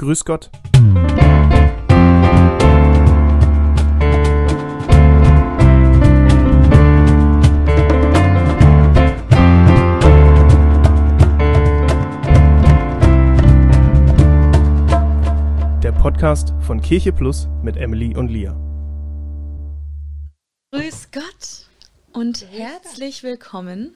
[0.00, 0.48] Grüß Gott.
[15.82, 18.56] Der Podcast von Kirche Plus mit Emily und Lia.
[20.72, 21.68] Grüß Gott
[22.14, 23.94] und herzlich willkommen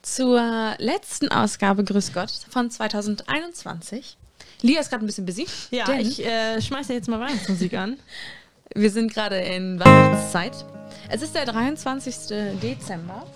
[0.00, 4.16] zur letzten Ausgabe Grüß Gott von 2021.
[4.62, 5.46] Lia ist gerade ein bisschen busy.
[5.70, 7.96] Ja, denn ich äh, schmeiße jetzt mal Weihnachtsmusik an.
[8.74, 10.64] wir sind gerade in Weihnachtszeit.
[11.08, 12.14] Es ist der 23.
[12.62, 13.26] Dezember.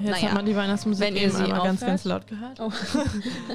[0.00, 2.58] Jetzt Naja, hat man die Weihnachtsmusik wenn ihr eben sie einmal ganz, ganz laut gehört.
[2.58, 2.72] Oh.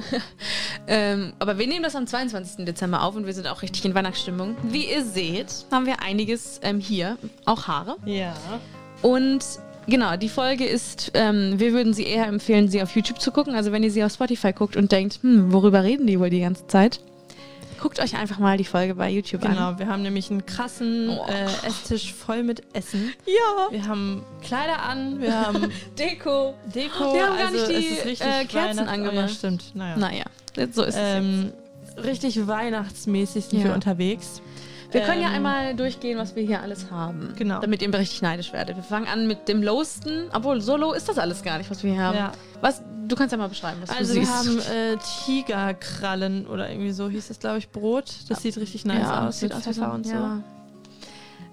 [0.86, 2.64] ähm, aber wir nehmen das am 22.
[2.64, 4.56] Dezember auf und wir sind auch richtig in Weihnachtsstimmung.
[4.62, 7.96] Wie ihr seht, haben wir einiges ähm, hier, auch Haare.
[8.06, 8.34] Ja.
[9.02, 9.44] Und
[9.86, 13.54] genau, die Folge ist, ähm, wir würden sie eher empfehlen, sie auf YouTube zu gucken.
[13.54, 16.40] Also wenn ihr sie auf Spotify guckt und denkt, hm, worüber reden die wohl die
[16.40, 17.00] ganze Zeit?
[17.80, 19.52] Guckt euch einfach mal die Folge bei YouTube an.
[19.54, 21.26] Genau, wir haben nämlich einen krassen Oh.
[21.28, 23.12] äh, Esstisch voll mit Essen.
[23.26, 23.70] Ja.
[23.70, 26.54] Wir haben Kleider an, wir haben Deko.
[26.74, 27.14] Deko.
[27.14, 29.14] Wir haben gar also nicht die, richtig äh, Kerzen angemacht.
[29.16, 29.74] Oh, ja, stimmt.
[29.74, 29.96] Naja.
[29.96, 30.24] Naja,
[30.72, 31.00] so ist es.
[31.00, 31.52] Ähm,
[32.02, 33.66] richtig weihnachtsmäßig sind Ja.
[33.66, 34.40] wir unterwegs.
[34.96, 37.34] Wir können ja ähm, einmal durchgehen, was wir hier alles haben.
[37.36, 37.60] Genau.
[37.60, 38.76] Damit ihr richtig neidisch werdet.
[38.76, 40.28] Wir fangen an mit dem Lowsten.
[40.32, 42.16] Obwohl, so low ist das alles gar nicht, was wir hier haben.
[42.16, 42.32] Ja.
[42.60, 44.38] Was, du kannst ja mal beschreiben, was Also du wir siehst.
[44.38, 48.06] haben äh, Tigerkrallen oder irgendwie so hieß das, glaube ich, Brot.
[48.28, 50.12] Das sieht richtig nice ja, aus sieht mit aus Pfeffer und so.
[50.14, 50.42] Ja.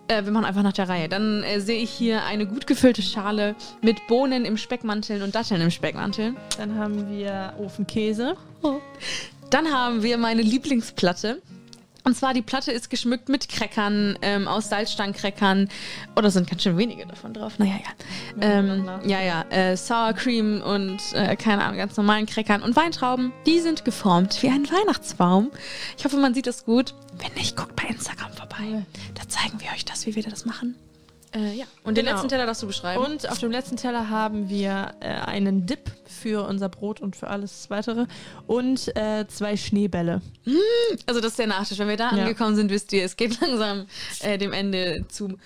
[0.07, 1.09] Äh, wir machen einfach nach der Reihe.
[1.09, 5.61] Dann äh, sehe ich hier eine gut gefüllte Schale mit Bohnen im Speckmantel und Datteln
[5.61, 6.35] im Speckmantel.
[6.57, 8.35] Dann haben wir Ofenkäse.
[9.50, 11.41] Dann haben wir meine Lieblingsplatte.
[12.04, 15.70] Und zwar die Platte ist geschmückt mit Crackern, ähm, aus Salzstangencrackern.
[16.16, 17.59] Oder sind ganz schön wenige davon drauf.
[17.59, 18.42] Naja, ja.
[18.42, 19.46] Ähm, ja, ja.
[19.50, 22.62] Äh, Sour Cream und, äh, keine Ahnung, ganz normalen Crackern.
[22.62, 25.52] Und Weintrauben, die sind geformt wie ein Weihnachtsbaum.
[25.98, 26.94] Ich hoffe, man sieht das gut.
[27.18, 28.86] Wenn nicht, guckt bei Instagram vorbei.
[29.16, 30.76] Da zeigen wir euch das, wie wir das machen.
[31.36, 31.66] Äh, ja.
[31.84, 32.16] Und den Genau.
[32.16, 33.03] letzten Teller darfst du beschreiben.
[33.03, 37.28] Und auf dem letzten Teller haben wir äh, einen Dip für unser Brot und für
[37.28, 38.06] alles weitere.
[38.47, 40.22] Und äh, zwei Schneebälle.
[41.07, 41.80] Also das ist der Nachtisch.
[41.80, 42.24] Wenn wir da Ja.
[42.24, 43.88] angekommen sind, wisst ihr, es geht langsam
[44.22, 45.38] äh, dem Ende zu.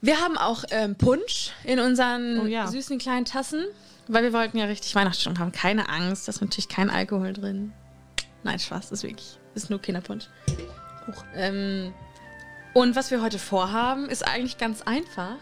[0.00, 2.66] Wir haben auch ähm, Punsch in unseren Oh ja.
[2.66, 3.64] süßen kleinen Tassen,
[4.08, 5.52] weil wir wollten ja richtig Weihnachtsstimmung haben.
[5.52, 7.72] Keine Angst, da ist natürlich kein Alkohol drin.
[8.44, 10.28] Nein, Spaß, ist wirklich, ist nur Kinderpunsch.
[11.34, 11.92] Ähm,
[12.76, 15.38] und was wir heute vorhaben, ist eigentlich ganz einfach.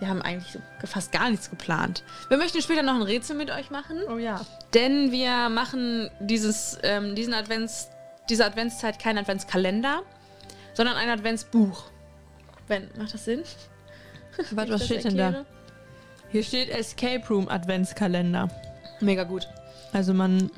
[0.00, 2.02] Wir haben eigentlich fast gar nichts geplant.
[2.26, 4.02] Wir möchten später noch ein Rätsel mit euch machen.
[4.10, 4.44] Oh ja.
[4.74, 7.90] Denn wir machen dieses, ähm, diesen Advents,
[8.28, 10.02] diese Adventszeit kein Adventskalender,
[10.74, 11.84] sondern ein Adventsbuch.
[12.66, 13.44] Wenn, macht das Sinn?
[14.50, 15.44] Warte, was steht denn da?
[16.30, 18.48] Hier steht Escape Room Adventskalender.
[18.98, 19.46] Mega gut.
[19.92, 20.50] Also man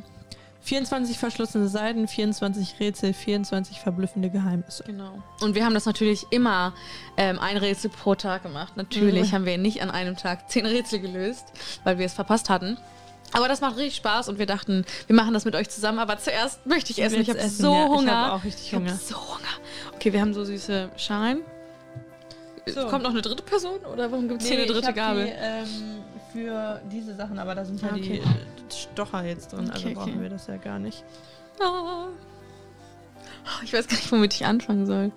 [0.63, 4.85] 24 verschlossene Seiten, 24 Rätsel, 24 verblüffende Geheimnisse.
[4.85, 5.23] Genau.
[5.41, 6.75] Und wir haben das natürlich immer
[7.17, 8.77] ähm, ein Rätsel pro Tag gemacht.
[8.77, 9.35] Natürlich Mhm.
[9.37, 11.47] haben wir nicht an einem Tag zehn Rätsel gelöst,
[11.85, 12.77] weil wir es verpasst hatten.
[13.33, 15.99] Aber das macht richtig Spaß und wir dachten, wir machen das mit euch zusammen.
[16.01, 17.21] Aber zuerst möchte ich essen.
[17.21, 17.87] Ich habe so ja.
[17.87, 18.03] Hunger.
[18.03, 18.97] Ich habe auch richtig Ich habe Hunger.
[18.97, 19.95] so Hunger.
[19.95, 21.41] Okay, wir haben so süße Schalen.
[22.67, 22.87] So.
[22.89, 25.25] Kommt noch eine dritte Person oder warum gibt es hier eine dritte Gabel?
[25.27, 28.19] Die, ähm, für diese Sachen, aber da sind ja die okay.
[28.21, 30.23] äh, Stocher jetzt drin, also Okay, brauchen okay.
[30.23, 31.05] wir das ja gar nicht.
[31.63, 32.07] Ah.
[33.63, 35.13] Ich weiß gar nicht, womit ich anfangen soll.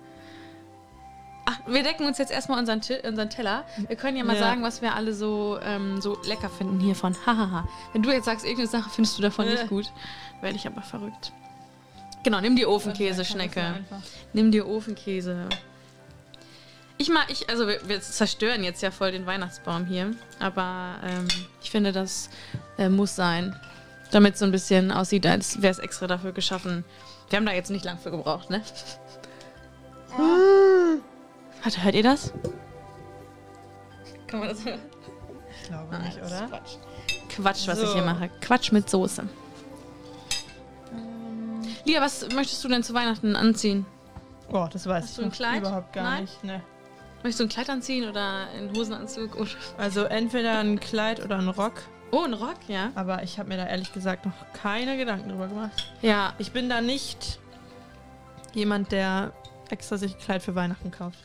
[1.46, 3.64] Ach, wir decken uns jetzt erstmal unseren, unseren Teller.
[3.86, 4.40] Wir können ja mal Ja.
[4.42, 7.14] sagen, was wir alle so, ähm, so lecker finden hiervon.
[7.26, 7.68] Hahaha.
[7.92, 9.50] Wenn du jetzt sagst, irgendeine Sache findest du davon Äh.
[9.52, 9.92] nicht gut,
[10.40, 11.32] werde ich aber verrückt.
[12.22, 13.60] Genau, nimm die Ofenkäse-Schnecke.
[13.60, 14.00] Ja, einfach.
[14.32, 15.46] Nimm dir Ofenkäse.
[17.04, 21.28] Ich mag, ich, also wir, wir zerstören jetzt ja voll den Weihnachtsbaum hier, aber ähm,
[21.62, 22.30] ich finde, das
[22.78, 23.54] äh, muss sein,
[24.10, 26.82] damit es so ein bisschen aussieht, als wäre es extra dafür geschaffen.
[27.28, 28.62] Wir haben da jetzt nicht lang für gebraucht, ne?
[31.62, 32.32] Warte, hört ihr das?
[34.26, 34.80] Kann man das hören?
[35.60, 36.46] Ich glaube Nein, nicht, oder?
[36.48, 36.76] Quatsch.
[37.28, 37.92] Quatsch, was ich So.
[37.96, 38.30] hier mache.
[38.40, 39.24] Quatsch mit Soße.
[41.84, 43.84] Lia, was möchtest du denn zu Weihnachten anziehen?
[44.50, 45.58] Oh, das weiß Hast ich du ein Kleid?
[45.60, 46.22] überhaupt gar Nein?
[46.22, 46.42] nicht.
[46.44, 46.62] Ne.
[47.24, 49.34] Möchtest du ein Kleid anziehen oder einen Hosenanzug?
[49.36, 49.48] Oder
[49.78, 51.82] Also entweder ein Kleid oder ein Rock,
[52.12, 52.90] oh, ein Rock, ja.
[52.94, 55.90] aber ich habe mir da ehrlich gesagt noch keine Gedanken drüber gemacht.
[56.02, 57.38] Ja, Ich bin da nicht
[58.52, 59.32] jemand, der
[59.70, 61.18] extra sich ein Kleid für Weihnachten kauft.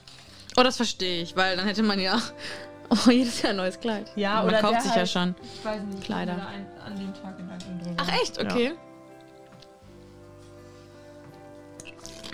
[0.57, 2.17] oh, das verstehe ich, weil dann hätte man ja
[2.89, 4.09] oh, jedes Jahr ein neues Kleid.
[4.15, 5.35] Ja, man oder kauft der sich ja halt- schon.
[5.53, 6.33] Ich weiß nicht, Kleider.
[6.37, 7.95] ich an dem Tag drüber.
[7.97, 8.37] Ach echt?
[8.37, 8.71] Ja.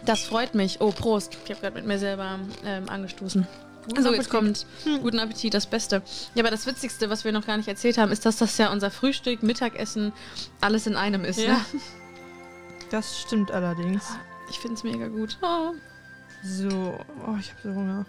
[0.06, 0.82] Das freut mich.
[0.82, 1.38] Oh, Prost.
[1.46, 3.48] Ich habe gerade mit mir selber ähm, angestoßen.
[3.88, 4.66] Guten so, jetzt kommt
[5.04, 6.02] guten Appetit, das Beste.
[6.34, 8.72] Ja, aber das Witzigste, was wir noch gar nicht erzählt haben, ist, dass das ja
[8.72, 10.12] unser Frühstück, Mittagessen,
[10.60, 11.40] alles in einem ist.
[11.40, 11.54] Ja.
[11.54, 11.66] Ne?
[12.90, 14.04] Das stimmt allerdings.
[14.50, 15.38] Ich finde es mega gut.
[15.42, 15.74] Oh.
[16.44, 16.68] So,
[17.28, 18.06] oh, ich habe so Hunger.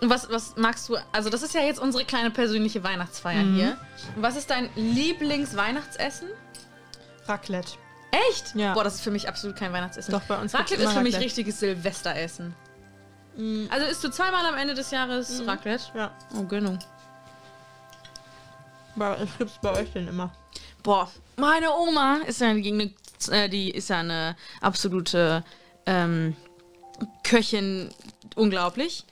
[0.00, 0.96] Und was, was magst du?
[1.12, 3.54] Also, das ist ja jetzt unsere kleine persönliche Weihnachtsfeier Mhm.
[3.54, 3.76] hier.
[4.16, 6.28] Was ist dein Lieblingsweihnachtsessen?
[7.26, 7.72] Raclette.
[8.30, 8.54] Echt?
[8.54, 8.74] Ja.
[8.74, 10.12] Boah, das ist für mich absolut kein Weihnachtsessen.
[10.12, 11.24] Doch, bei uns Raclette ist für mich Raclette.
[11.24, 12.54] richtiges Silvesteressen.
[13.36, 15.48] Mm, Also isst du zweimal am Ende des Jahres Mhm.
[15.48, 15.84] Raclette?
[15.94, 16.78] ja, Oh, Gönnung.
[18.96, 20.32] aber was gibt's bei euch denn immer?
[20.82, 25.42] Boah, meine Oma ist ja, gegen eine, äh, die ist ja eine absolute
[25.86, 26.36] ähm,
[27.22, 27.90] Köchin,
[28.36, 29.04] unglaublich.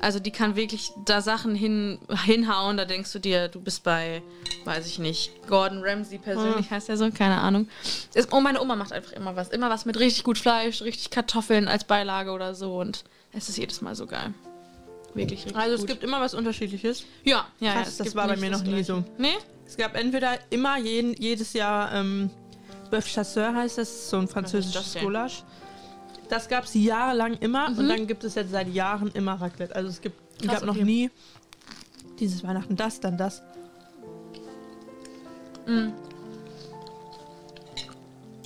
[0.00, 4.22] Also die kann wirklich da Sachen hin, hinhauen, da denkst du dir, du bist bei,
[4.64, 7.68] weiß ich nicht, Gordon Ramsay persönlich heißt der so, keine Ahnung.
[8.14, 9.48] Ist, oh, meine Oma macht einfach immer was.
[9.48, 13.58] Immer was mit richtig gut Fleisch, richtig Kartoffeln als Beilage oder so und es ist
[13.58, 14.32] jedes Mal so geil.
[15.14, 15.88] Wirklich richtig Also es gut.
[15.88, 17.04] gibt immer was Unterschiedliches.
[17.24, 19.02] ja, ja, ja, Krass, es das war bei mir noch nie so.
[19.18, 19.36] Nee?
[19.66, 22.30] Es gab entweder immer jeden, jedes Jahr ähm,
[22.90, 25.02] Bœuf Chasseur heißt das, so ein französisches das denn?
[26.30, 27.78] Das gab es jahrelang immer Mhm.
[27.78, 29.74] und dann gibt es jetzt seit Jahren immer Raclette.
[29.74, 30.84] Also es gibt, Krass, gab noch okay.
[30.84, 31.10] nie
[32.18, 33.42] dieses Weihnachten das, dann das.
[35.66, 35.92] Mhm.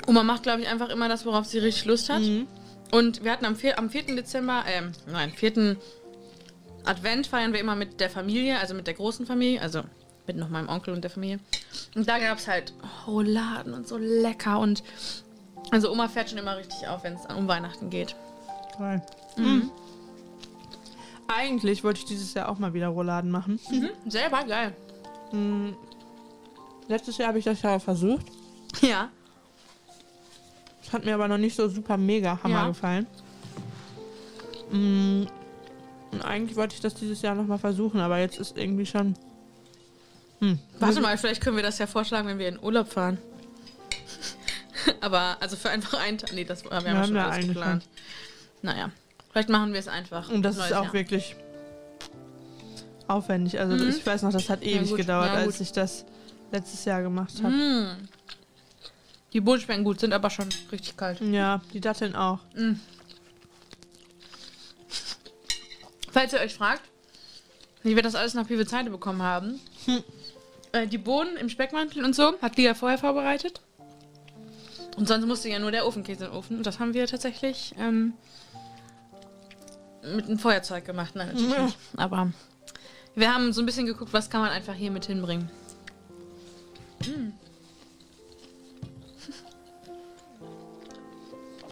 [0.07, 2.23] Oma macht, glaube ich, einfach immer das, worauf sie richtig Lust hat.
[2.23, 2.47] Mhm.
[2.91, 4.03] Und wir hatten am, am 4.
[4.17, 5.77] Dezember, ähm, nein, 4.
[6.85, 9.83] Advent feiern wir immer mit der Familie, also mit der großen Familie, also
[10.27, 11.39] mit noch meinem Onkel und der Familie.
[11.95, 12.73] Und da gab es halt
[13.07, 14.83] Rouladen und so lecker und
[15.75, 18.15] also Oma fährt schon immer richtig auf, wenn es um Weihnachten geht.
[18.79, 19.03] Geil.
[19.37, 19.71] Mhm.
[21.27, 23.59] Eigentlich wollte ich dieses Jahr auch mal wieder Rouladen machen.
[24.07, 24.73] Selber geil.
[25.33, 25.75] Mhm.
[26.87, 28.27] Letztes Jahr habe ich das ja versucht.
[28.83, 29.09] Ja.
[30.85, 32.69] Das hat mir aber noch nicht so super mega Hammer Ja.
[32.69, 33.07] gefallen.
[34.71, 35.25] Mm,
[36.13, 39.15] Und eigentlich wollte ich das dieses Jahr nochmal versuchen, aber jetzt ist irgendwie schon.
[40.41, 40.61] Hm.
[40.79, 43.19] Warte mal, vielleicht können wir das ja vorschlagen, wenn wir in Urlaub fahren.
[45.01, 46.33] Aber, also für einfach einen Tag.
[46.33, 47.85] Nee, das wir haben wir, Wir haben schon ja alles geplant.
[48.63, 48.91] Naja,
[49.33, 50.29] vielleicht machen wir es einfach.
[50.31, 50.93] Und das ist auch Jahr.
[50.93, 51.37] wirklich
[53.07, 53.59] aufwendig.
[53.61, 53.91] Also Mhm.
[53.91, 56.05] ich weiß noch, das hat ewig gut, gedauert, ja, als ich das
[56.53, 57.53] letztes Jahr gemacht habe.
[57.55, 58.09] Mm.
[59.33, 61.21] Die Bohnen schmecken gut, sind aber schon richtig kalt.
[61.21, 62.39] Ja, die Datteln auch.
[66.13, 66.83] Falls ihr euch fragt,
[67.83, 69.61] wie wir das alles nach Pivezeite bekommen haben,
[70.73, 73.61] äh, die Bohnen im Speckmantel und so hat Lia vorher vorbereitet.
[74.97, 76.57] Und sonst musste ja nur der Ofenkäse in den Ofen.
[76.59, 78.13] Und das haben wir tatsächlich ähm,
[80.15, 81.15] mit einem Feuerzeug gemacht.
[81.17, 81.65] Nein, natürlich Ja.
[81.65, 81.79] nicht.
[81.97, 82.31] Aber
[83.15, 85.51] wir haben so ein bisschen geguckt, was kann man einfach hier mit hinbringen.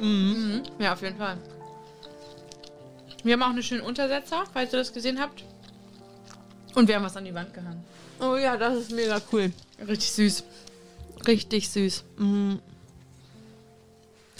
[0.00, 0.62] Mhm.
[0.78, 1.38] Ja, auf jeden Fall.
[3.22, 5.44] Wir haben auch einen schönen Untersetzer, falls ihr das gesehen habt.
[6.74, 7.84] Und wir haben was an die Wand gehangen.
[8.20, 9.52] Oh ja, das ist mega cool.
[9.86, 10.44] Richtig süß.
[11.26, 12.04] Richtig süß.
[12.16, 12.54] Mm.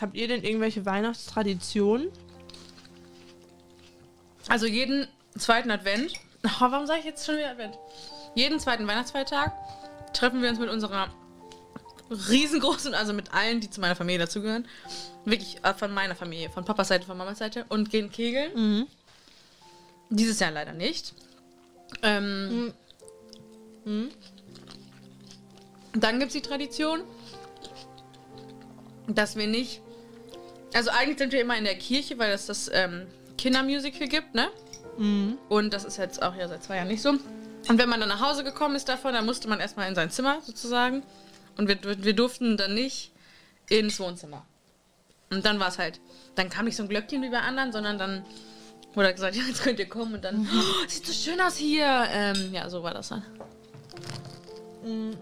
[0.02, 2.10] Habt ihr denn irgendwelche Weihnachtstraditionen?
[4.49, 5.08] Also jeden
[5.38, 6.14] zweiten Advent.
[6.44, 7.78] Oh, warum sage ich jetzt schon wieder Advent?
[8.34, 9.52] Jeden zweiten Weihnachtsfeiertag
[10.12, 11.06] treffen wir uns mit unserer
[12.10, 14.66] riesengroßen, also mit allen, die zu meiner Familie dazugehören.
[15.25, 18.50] Wirklich äh, von meiner Familie, von Papas Seite, von Mamas Seite und gehen kegeln.
[18.56, 18.87] Mhm.
[20.10, 21.14] Dieses Jahr leider nicht.
[22.02, 22.75] Ähm,
[23.84, 24.10] Mhm.
[25.94, 27.02] Dann gibt es die Tradition,
[29.08, 29.81] dass wir nicht.
[30.74, 34.48] Also eigentlich sind wir immer in der Kirche, weil es das ähm, Kindermusical gibt, ne?
[34.96, 35.38] Mhm.
[35.48, 37.10] Und das ist jetzt auch ja seit zwei Jahren nicht so.
[37.10, 40.10] Und wenn man dann nach Hause gekommen ist davon, dann musste man erstmal in sein
[40.10, 41.02] Zimmer sozusagen.
[41.56, 43.12] Und wir, wir durften dann nicht
[43.69, 44.44] ins Wohnzimmer.
[45.31, 46.00] Und dann war es halt,
[46.34, 48.24] dann kam nicht so ein Glöckchen wie bei anderen, sondern dann
[48.94, 51.56] wurde halt gesagt, ja, jetzt könnt ihr kommen und dann, oh, sieht so schön aus
[51.56, 52.06] hier.
[52.10, 53.22] Ähm, ja, so war das dann.
[54.84, 55.17] Mhm.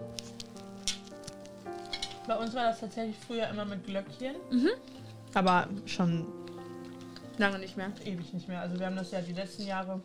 [2.27, 4.37] Bei uns war das tatsächlich früher immer mit Glöckchen.
[4.51, 4.71] Mhm.
[5.35, 6.27] Aber schon
[7.39, 7.91] Lange nicht mehr.
[8.05, 8.61] ewig nicht mehr.
[8.61, 10.01] Also wir haben das ja die letzten Jahre.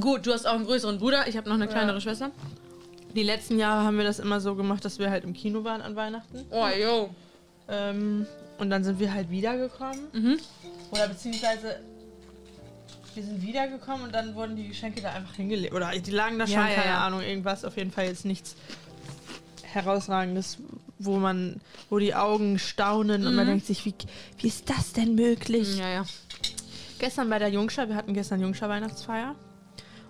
[0.00, 2.00] Gut, du hast auch einen größeren Bruder, ich habe noch eine kleinere Ja.
[2.00, 2.30] Schwester.
[3.14, 5.80] Die letzten Jahre haben wir das immer so gemacht, dass wir halt im Kino waren
[5.80, 6.44] an Weihnachten.
[6.50, 7.10] Oh, yo.
[7.68, 8.26] Ähm,
[8.58, 10.00] und dann sind wir halt wiedergekommen.
[10.12, 10.38] Mhm.
[10.90, 11.80] Oder beziehungsweise
[13.14, 15.72] wir sind wiedergekommen und dann wurden die Geschenke da einfach hingelegt.
[15.74, 17.06] Oder die lagen da schon, Ja, ja, keine ja.
[17.06, 17.64] Ahnung, irgendwas.
[17.64, 18.54] Auf jeden Fall jetzt nichts
[19.62, 20.58] herausragendes,
[20.98, 21.60] wo man,
[21.90, 23.50] wo die Augen staunen und man Mhm.
[23.50, 23.94] denkt sich, wie,
[24.38, 25.76] wie ist das denn möglich?
[25.78, 26.04] Ja, ja.
[26.98, 29.34] Gestern bei der Jungschar, wir hatten gestern Jungschar Weihnachtsfeier.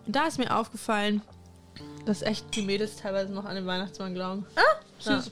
[0.06, 1.20] Und da ist mir aufgefallen,
[2.04, 4.46] dass echt die Mädels teilweise noch an den Weihnachtsmann glauben.
[5.04, 5.16] Ja.
[5.18, 5.30] Süß.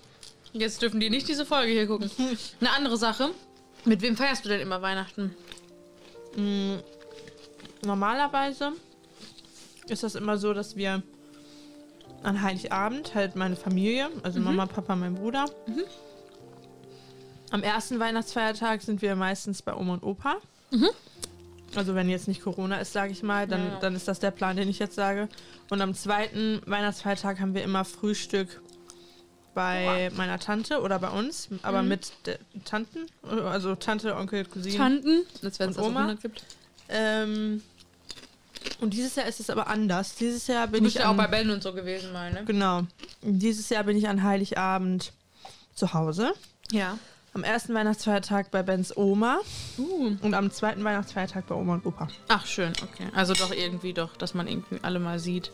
[0.53, 2.11] Jetzt dürfen die nicht diese Folge hier gucken.
[2.61, 3.31] Eine andere Sache.
[3.85, 5.35] Mit wem feierst du denn immer Weihnachten?
[6.37, 6.77] Mm,
[7.85, 8.73] Normalerweise
[9.89, 11.03] ist das immer so, dass wir
[12.25, 15.45] an Heiligabend halt meine Familie, also Mama, Papa, mein Bruder,
[17.51, 20.37] Am ersten Weihnachtsfeiertag sind wir meistens bei Oma und Opa.
[21.77, 24.31] Also wenn jetzt nicht Corona ist, sage ich mal, dann, Ja, dann ist das der
[24.33, 25.29] Plan, den ich jetzt sage.
[25.71, 28.61] Und am zweiten Weihnachtsfeiertag haben wir immer Frühstück
[29.55, 31.89] bei meiner Tante oder bei uns, aber Mhm.
[31.89, 34.77] mit der Tanten, also Tante, Onkel, Cousine.
[34.77, 36.01] Tanten, als wenn es also Oma?
[36.01, 36.45] 100 gibt.
[36.89, 37.63] Ähm,
[38.85, 40.15] und dieses Jahr ist es aber anders.
[40.15, 42.33] Dieses Jahr Du bin bist ich ja auch an, bei Ben und so gewesen mal,
[42.33, 42.45] ne?
[42.45, 42.83] genau.
[43.23, 45.13] Dieses Jahr bin ich an Heiligabend
[45.75, 46.33] zu Hause.
[46.71, 46.99] Ja.
[47.33, 49.39] Am ersten Weihnachtsfeiertag bei Bens Oma
[49.77, 50.13] Uh.
[50.23, 52.07] und am zweiten Weihnachtsfeiertag bei Oma und Opa.
[52.29, 53.09] Ach, schön, okay.
[53.15, 55.51] Also doch irgendwie doch, dass man irgendwie alle mal sieht.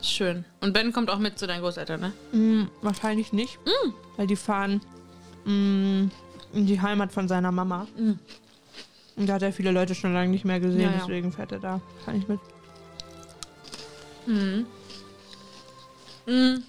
[0.00, 0.44] Ist schön.
[0.60, 2.12] Und Ben kommt auch mit zu deinen Großeltern, ne?
[2.38, 3.58] Mm, wahrscheinlich nicht,
[4.18, 4.82] weil die fahren
[5.46, 6.10] mm,
[6.52, 7.86] in die Heimat von seiner Mama.
[9.18, 10.98] Und da hat er viele Leute schon lange nicht mehr gesehen, Ja, ja.
[11.00, 11.80] deswegen fährt er da.
[12.04, 12.40] Kann ich mit.
[14.26, 14.66] Mhm.
[16.26, 16.62] Mhm.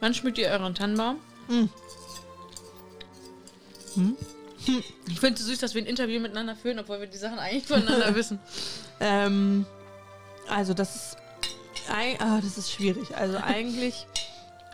[0.00, 1.16] Wann schmückt ihr euren Tannenbaum?
[1.48, 1.68] Mhm.
[3.96, 4.16] Mhm.
[5.08, 7.66] Ich finde es süß, dass wir ein Interview miteinander führen, obwohl wir die Sachen eigentlich
[7.66, 8.38] voneinander wissen.
[9.00, 9.66] Ähm,
[10.48, 11.16] also das ist,
[12.20, 13.14] ah, das ist schwierig.
[13.16, 14.06] Also eigentlich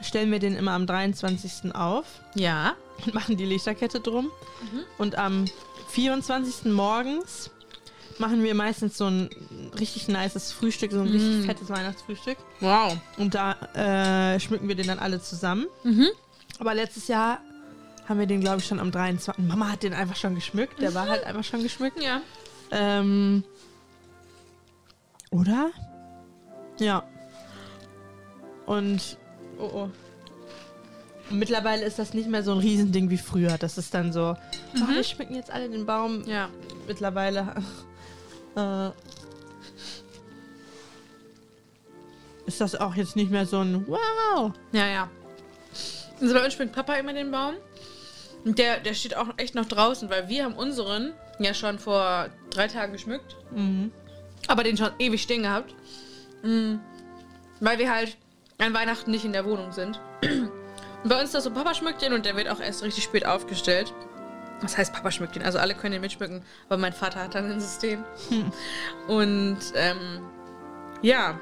[0.02, 1.74] stellen wir den immer am 23.
[1.74, 2.74] auf Ja.
[3.04, 4.26] und machen die Lichterkette drum.
[4.72, 4.80] Mhm.
[4.98, 5.46] Und am
[5.88, 6.72] 24.
[6.72, 7.50] morgens
[8.18, 9.30] machen wir meistens so ein
[9.78, 11.44] richtig nices Frühstück, so ein richtig Mm.
[11.44, 12.36] fettes Weihnachtsfrühstück.
[12.60, 12.96] Wow.
[13.16, 13.52] Und da
[14.34, 15.66] äh, schmücken wir den dann alle zusammen.
[15.84, 16.08] Mhm.
[16.58, 17.38] Aber letztes Jahr
[18.08, 19.44] haben wir den, glaube ich, schon am 23.
[19.46, 20.80] Mama hat den einfach schon geschmückt.
[20.80, 22.02] Der war halt einfach schon geschmückt.
[22.02, 22.20] Ja.
[22.70, 23.44] Ähm,
[25.30, 25.70] oder?
[26.80, 27.04] Ja.
[28.66, 29.18] Und
[29.58, 29.90] oh oh.
[31.30, 33.58] Und mittlerweile ist das nicht mehr so ein Riesending wie früher.
[33.58, 34.34] Das ist dann so,
[34.76, 36.24] oh, wir schmücken jetzt alle den Baum.
[36.26, 36.48] Ja.
[36.86, 37.54] Mittlerweile
[38.56, 38.88] äh,
[42.46, 44.52] ist das auch jetzt nicht mehr so ein Wow.
[44.72, 45.10] Ja, ja.
[46.20, 47.54] Also bei uns schmückt Papa immer den Baum.
[48.44, 52.28] Und der, der steht auch echt noch draußen, weil wir haben unseren ja schon vor
[52.50, 53.36] drei Tagen geschmückt.
[53.50, 53.92] Mhm.
[54.46, 55.74] Aber den schon ewig stehen gehabt.
[56.42, 56.80] Mhm.
[57.60, 58.16] Weil wir halt
[58.56, 60.00] an Weihnachten nicht in der Wohnung sind.
[61.04, 63.24] Bei uns ist das so, Papa schmückt den und der wird auch erst richtig spät
[63.26, 63.92] aufgestellt.
[64.60, 65.42] Was heißt, Papa schmückt den?
[65.44, 68.04] Also alle können den mitschmücken, aber mein Vater hat dann ein System.
[69.06, 70.20] Und ähm,
[71.02, 71.38] ja,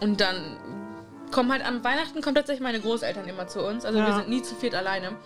[0.00, 0.56] und dann
[1.32, 3.84] kommen halt am Weihnachten kommen tatsächlich meine Großeltern immer zu uns.
[3.84, 4.16] Also wir Ja.
[4.16, 5.16] sind nie zu viert alleine.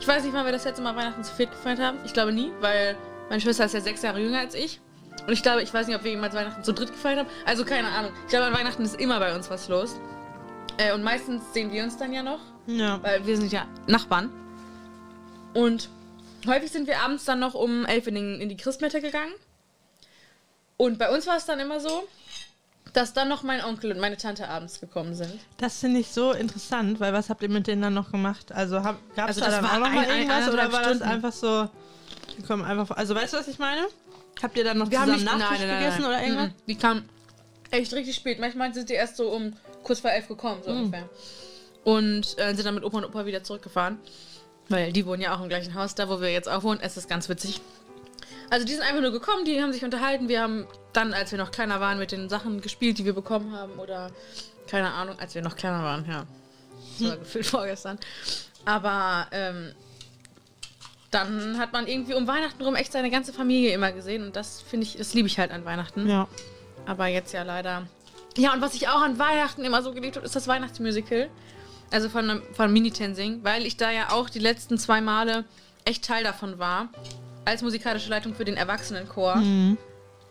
[0.00, 1.98] Ich weiß nicht, wann wir das letzte Mal Weihnachten zu viert gefeiert haben.
[2.04, 2.96] Ich glaube nie, weil
[3.28, 4.80] meine Schwester ist ja sechs Jahre jünger als ich.
[5.26, 7.28] Und ich glaube, ich weiß nicht, ob wir jemals Weihnachten zu dritt gefeiert haben.
[7.44, 8.10] Also keine Ahnung.
[8.24, 9.96] Ich glaube, an Weihnachten ist immer bei uns was los.
[10.78, 12.40] Äh, und meistens sehen wir uns dann ja noch,
[12.78, 13.02] Ja.
[13.02, 14.30] weil wir sind ja Nachbarn.
[15.54, 15.88] Und
[16.46, 19.32] häufig sind wir abends dann noch um elf in, den, in die Christmette gegangen.
[20.76, 22.06] Und bei uns war es dann immer so,
[22.92, 25.38] dass dann noch mein Onkel und meine Tante abends gekommen sind.
[25.58, 28.50] Das finde ich so interessant, weil was habt ihr mit denen dann noch gemacht?
[28.52, 30.72] Also gab es Also da das dann auch noch ein- mal ein- irgendwas oder eineinhalb
[30.72, 31.12] war das Stunden.
[31.12, 31.68] einfach so,
[32.38, 33.86] die kommen einfach, also weißt du, was ich meine?
[34.42, 36.48] Habt ihr dann noch Wir zusammen nicht Nachtisch gegessen oder irgendwas?
[36.48, 36.54] Mhm.
[36.66, 37.08] Die kamen
[37.70, 38.40] echt richtig spät.
[38.40, 39.52] Manchmal sind die erst so um
[39.84, 40.78] kurz vor elf gekommen, so Mhm.
[40.84, 41.08] ungefähr.
[41.84, 43.98] Und äh, sind dann mit Opa und Opa wieder zurückgefahren.
[44.68, 46.80] Weil die wohnen ja auch im gleichen Haus, da wo wir jetzt auch wohnen.
[46.82, 47.60] Es ist ganz witzig.
[48.50, 50.28] Also die sind einfach nur gekommen, die haben sich unterhalten.
[50.28, 53.52] Wir haben dann, als wir noch kleiner waren, mit den Sachen gespielt, die wir bekommen
[53.52, 53.78] haben.
[53.78, 54.10] Oder
[54.68, 56.26] keine Ahnung, als wir noch kleiner waren, ja.
[56.98, 57.98] Das war gefühlt vorgestern.
[58.64, 59.72] Aber ähm,
[61.10, 64.24] dann hat man irgendwie um Weihnachten rum echt seine ganze Familie immer gesehen.
[64.24, 66.08] Und das finde ich, das liebe ich halt an Weihnachten.
[66.08, 66.28] Ja.
[66.86, 67.86] Aber jetzt ja leider.
[68.36, 71.28] Ja, und was ich auch an Weihnachten immer so geliebt habe, ist das Weihnachtsmusical.
[71.90, 75.44] Also von, von Mini-Tensing, weil ich da ja auch die letzten zwei Male
[75.84, 76.88] echt Teil davon war.
[77.44, 79.36] Als musikalische Leitung für den Erwachsenenchor.
[79.36, 79.76] Mhm.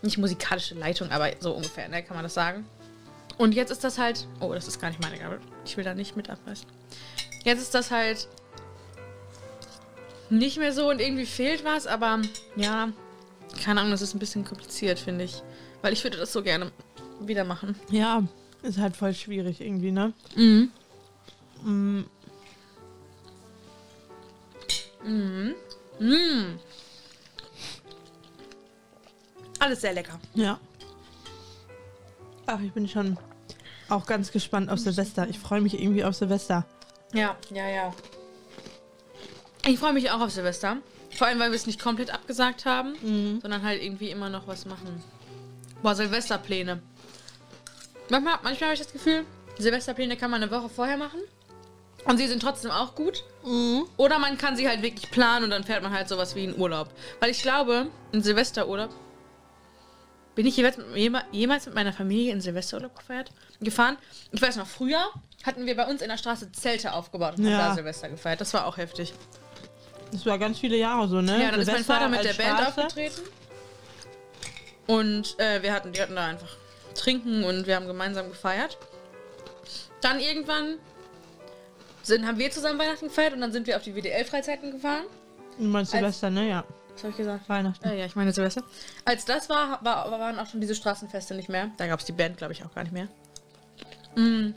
[0.02, 2.66] Nicht musikalische Leitung, aber so ungefähr, ne, kann man das sagen.
[3.38, 4.28] Und jetzt ist das halt.
[4.40, 5.40] Oh, das ist gar nicht meine Gabe.
[5.66, 6.68] Ich will da nicht mit abreißen.
[7.44, 8.28] Jetzt ist das halt
[10.30, 12.20] nicht mehr so und irgendwie fehlt was, aber
[12.56, 12.90] ja,
[13.64, 15.42] keine Ahnung, das ist ein bisschen kompliziert, finde ich.
[15.82, 16.72] Weil ich würde das so gerne
[17.22, 17.76] wieder machen.
[17.90, 18.24] Ja,
[18.62, 20.14] ist halt voll schwierig irgendwie, ne?
[20.36, 20.72] Mhm.
[21.64, 22.02] Mm,
[25.04, 25.56] Mhm.
[26.00, 26.60] Mhm.
[29.60, 30.20] Alles sehr lecker.
[30.36, 30.60] ja.
[32.46, 33.16] Ach, ich bin schon
[33.90, 35.28] auch ganz gespannt auf Silvester.
[35.30, 36.66] Ich freue mich irgendwie auf Silvester.
[37.14, 37.94] Ja, ja, ja.
[39.68, 40.78] Ich freue mich auch auf Silvester.
[41.16, 43.42] Vor allem, weil wir es nicht komplett abgesagt haben, Mhm.
[43.42, 45.04] sondern halt irgendwie immer noch was machen.
[45.84, 46.82] Boah, Silvesterpläne.
[48.10, 49.26] Manchmal, manchmal habe ich das Gefühl,
[49.60, 51.20] Silvesterpläne kann man eine Woche vorher machen.
[52.06, 53.24] Und sie sind trotzdem auch gut.
[53.44, 53.86] Mhm.
[53.98, 56.58] Oder man kann sie halt wirklich planen und dann fährt man halt sowas wie in
[56.58, 56.90] Urlaub.
[57.20, 58.90] Weil ich glaube, in Silvesterurlaub
[60.36, 63.98] bin ich jemals mit meiner Familie in Silvesterurlaub gefeiert, gefahren.
[64.32, 65.02] Ich weiß noch, früher
[65.44, 67.68] hatten wir bei uns in der Straße Zelte aufgebaut und haben Ja.
[67.70, 68.40] da Silvester gefeiert.
[68.40, 69.14] Das war auch heftig.
[70.12, 71.42] Das war ganz viele Jahre so, ne?
[71.44, 72.82] Ja, dann ist mein Silvester Vater mit der als Band Straße.
[72.86, 73.22] aufgetreten.
[74.88, 76.56] Und äh, wir hatten, die hatten da einfach
[76.96, 78.78] trinken und wir haben gemeinsam gefeiert.
[80.02, 80.78] Dann irgendwann
[82.10, 85.06] sind, haben wir zusammen Weihnachten gefeiert und dann sind wir auf die WDL-Freizeiten gefahren.
[85.58, 86.50] Meinst Als- Silvester, ne?
[86.50, 86.64] Ja.
[86.94, 87.48] Was habe ich gesagt?
[87.48, 87.88] Weihnachten.
[87.88, 88.62] Äh, ja, ich meine Silvester.
[89.06, 91.72] Als das war, war, waren auch schon diese Straßenfeste nicht mehr.
[91.78, 93.08] Da gab es die Band, glaube ich, auch gar nicht mehr.
[94.16, 94.54] Mm.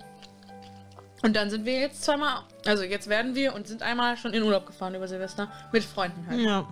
[1.23, 4.43] Und dann sind wir jetzt zweimal, also jetzt werden wir und sind einmal schon in
[4.43, 6.41] Urlaub gefahren über Silvester mit Freunden halt.
[6.41, 6.67] Ja.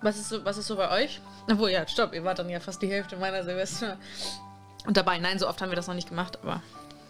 [0.00, 1.20] Was ist so, was ist so bei euch?
[1.50, 3.98] Obwohl, ja, stopp, ihr wart dann ja fast die Hälfte meiner Silvester.
[4.86, 6.62] Und dabei, nein, so oft haben wir das noch nicht gemacht, aber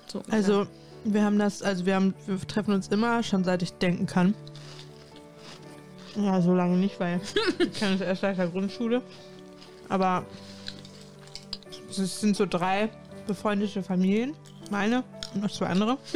[0.06, 0.22] so.
[0.28, 0.66] Also,
[1.12, 4.34] wir haben das, also wir haben, wir treffen uns immer, schon seit ich denken kann.
[6.16, 7.20] Ja, so lange nicht, weil
[7.58, 9.02] ich kenne uns erst seit der Grundschule.
[9.88, 10.24] Aber
[11.90, 12.88] es sind so drei
[13.26, 14.34] befreundete Familien.
[14.70, 15.98] Meine und noch zwei andere.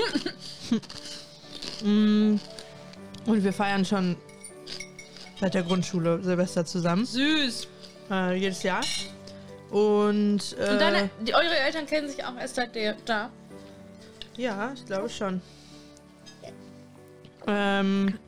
[1.82, 2.38] Mm,
[3.24, 4.14] und wir feiern schon
[5.40, 7.06] seit der Grundschule Silvester zusammen.
[7.06, 7.68] süß.
[8.10, 8.82] Äh, jedes Jahr.
[9.70, 13.30] Und, äh, Und deine, die, eure Eltern kennen sich auch erst seit der da.
[14.40, 15.42] Ja, ich glaube schon.
[17.46, 18.18] Ähm,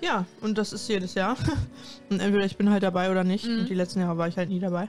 [0.00, 1.36] ja, und das ist jedes Jahr.
[2.10, 3.46] Und entweder ich bin halt dabei oder nicht.
[3.46, 3.60] Mhm.
[3.60, 4.88] Und die letzten Jahre war ich halt nie dabei.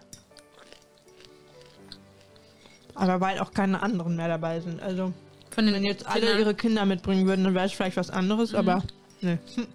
[2.96, 4.82] Aber weil auch keine anderen mehr dabei sind.
[4.82, 5.14] Also,
[5.52, 6.40] Von den wenn jetzt alle Kindern.
[6.40, 8.58] ihre Kinder mitbringen würden, dann wäre es vielleicht was anderes, Mhm.
[8.58, 8.84] aber
[9.22, 9.40] ne.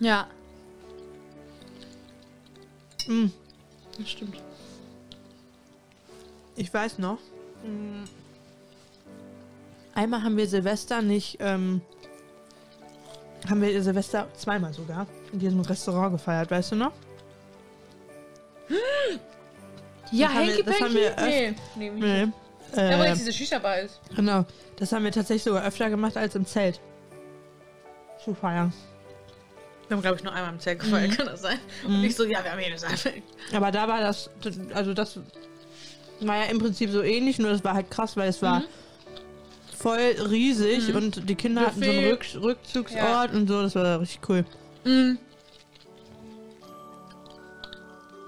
[0.00, 0.26] Ja,
[3.06, 3.26] Mm,
[3.98, 4.36] das stimmt.
[6.56, 7.18] Ich weiß noch.
[7.64, 8.04] mm,
[9.94, 11.80] Einmal haben wir Silvester nicht, ähm,
[13.48, 16.92] haben wir Silvester zweimal sogar in diesem Restaurant gefeiert, weißt du noch?
[20.12, 20.94] Ja, Hanky das haben Panky?
[20.96, 22.00] wir Nee, nee, nee.
[22.26, 22.32] Nee.
[22.76, 24.00] Ja, wo Äh, jetzt diese Shisha-Bar ist.
[24.16, 24.44] genau.
[24.76, 26.80] Das haben wir tatsächlich sogar öfter gemacht als im Zelt.
[28.24, 28.72] Zu feiern.
[29.86, 31.58] Wir haben, glaube ich, nur einmal im Zelt gefeiert, kann das sein?
[31.84, 32.04] Und Mhm.
[32.04, 32.92] ich so, ja, wir haben jedes Mal.
[33.54, 34.30] Aber da war das,
[34.74, 35.20] also das
[36.20, 38.64] war ja im Prinzip so ähnlich, nur das war halt krass, weil es war Mhm.
[39.80, 40.96] Voll riesig Mhm.
[40.96, 42.36] und die Kinder hatten so einen Buffet.
[42.38, 42.96] Rück Rückzugsort
[43.32, 43.38] Ja.
[43.38, 44.44] und so, das war richtig cool.
[44.84, 45.18] Mhm.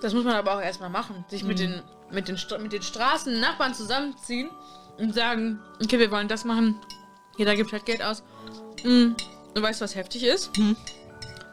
[0.00, 1.24] Das muss man aber auch erstmal machen.
[1.28, 4.50] Sich mit, den, mit, den, mit den Straßennachbarn zusammenziehen
[4.98, 6.76] und sagen, okay, wir wollen das machen.
[7.36, 8.22] Jeder gibt halt Geld aus.
[8.82, 9.14] Mhm.
[9.54, 10.56] Und weißt du, was heftig ist?
[10.58, 10.76] Mhm.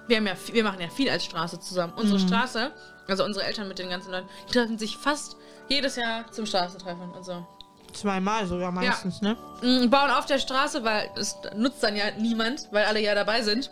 [0.08, 1.94] Wir, haben ja, wir machen ja viel als Straße zusammen.
[1.96, 2.28] Unsere Mhm.
[2.28, 2.72] Straße,
[3.08, 5.36] also unsere Eltern mit den ganzen Leuten, die treffen sich fast
[5.68, 7.46] jedes Jahr zum Straßentreffen und so.
[7.94, 9.36] Zweimal sogar meistens, ne?
[9.62, 13.42] Mm, bauen auf der Straße, weil es nutzt dann ja niemand, weil alle ja dabei
[13.42, 13.70] sind.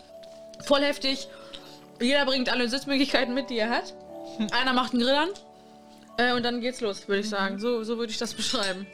[0.66, 1.28] Voll heftig.
[2.00, 3.94] Jeder bringt alle Sitzmöglichkeiten mit, die er hat.
[4.52, 5.30] Einer macht einen Grill an.
[6.18, 7.60] Äh, und dann geht's los, würde ich sagen.
[7.60, 8.88] So, so würde ich das beschreiben.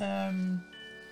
[0.00, 0.62] Ähm,